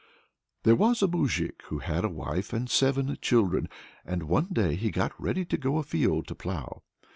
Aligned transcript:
"There 0.63 0.73
was 0.75 1.03
a 1.03 1.07
moujik 1.07 1.61
who 1.65 1.77
had 1.77 2.03
a 2.03 2.09
wife 2.09 2.53
and 2.53 2.67
seven 2.67 3.15
children, 3.21 3.69
and 4.03 4.23
one 4.23 4.47
day 4.51 4.73
he 4.73 4.89
got 4.89 5.11
ready 5.21 5.45
to 5.45 5.57
go 5.57 5.77
afield, 5.77 6.25
to 6.29 6.33
plough. 6.33 6.81